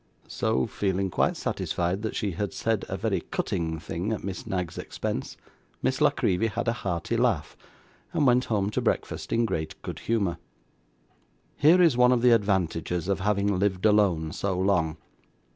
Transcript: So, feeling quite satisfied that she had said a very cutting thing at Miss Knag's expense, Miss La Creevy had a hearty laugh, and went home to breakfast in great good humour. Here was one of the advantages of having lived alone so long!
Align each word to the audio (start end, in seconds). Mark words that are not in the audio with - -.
So, 0.27 0.65
feeling 0.65 1.11
quite 1.11 1.37
satisfied 1.37 2.01
that 2.01 2.15
she 2.15 2.31
had 2.31 2.53
said 2.53 2.85
a 2.89 2.97
very 2.97 3.21
cutting 3.29 3.77
thing 3.77 4.11
at 4.11 4.23
Miss 4.23 4.47
Knag's 4.47 4.79
expense, 4.79 5.37
Miss 5.83 6.01
La 6.01 6.09
Creevy 6.09 6.47
had 6.47 6.67
a 6.67 6.73
hearty 6.73 7.15
laugh, 7.15 7.55
and 8.11 8.25
went 8.25 8.45
home 8.45 8.71
to 8.71 8.81
breakfast 8.81 9.31
in 9.31 9.45
great 9.45 9.79
good 9.83 9.99
humour. 9.99 10.39
Here 11.55 11.77
was 11.77 11.97
one 11.97 12.11
of 12.11 12.23
the 12.23 12.31
advantages 12.31 13.07
of 13.07 13.19
having 13.19 13.59
lived 13.59 13.85
alone 13.85 14.31
so 14.31 14.57
long! 14.57 14.97